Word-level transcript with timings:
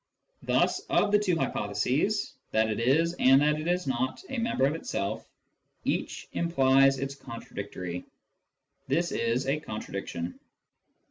Thus 0.41 0.79
of 0.89 1.11
the 1.11 1.19
two 1.19 1.37
hypo 1.37 1.67
theses— 1.75 2.33
that 2.53 2.71
it 2.71 2.79
is, 2.79 3.13
and 3.19 3.39
that 3.43 3.59
it 3.61 3.67
is 3.67 3.85
not, 3.85 4.23
a 4.29 4.39
member 4.39 4.65
of 4.65 4.73
itself— 4.73 5.29
each 5.85 6.27
implies 6.31 6.97
its 6.97 7.13
contradictory. 7.13 8.05
This 8.87 9.11
is 9.11 9.45
a 9.45 9.59
contradiction. 9.59 10.39